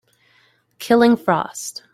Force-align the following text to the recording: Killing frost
Killing 0.79 1.15
frost 1.15 1.83